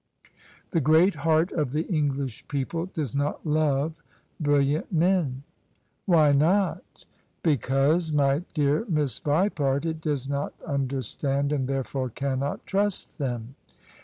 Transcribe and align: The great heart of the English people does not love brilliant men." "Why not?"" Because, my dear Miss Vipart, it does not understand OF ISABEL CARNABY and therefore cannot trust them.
The 0.71 0.81
great 0.81 1.13
heart 1.13 1.51
of 1.51 1.73
the 1.73 1.83
English 1.85 2.47
people 2.47 2.87
does 2.87 3.13
not 3.13 3.45
love 3.45 4.01
brilliant 4.39 4.91
men." 4.91 5.43
"Why 6.07 6.31
not?"" 6.31 7.05
Because, 7.43 8.11
my 8.11 8.43
dear 8.55 8.83
Miss 8.89 9.19
Vipart, 9.19 9.85
it 9.85 10.01
does 10.01 10.27
not 10.27 10.55
understand 10.65 11.51
OF 11.51 11.51
ISABEL 11.51 11.51
CARNABY 11.51 11.55
and 11.61 11.67
therefore 11.67 12.09
cannot 12.09 12.65
trust 12.65 13.19
them. 13.19 13.53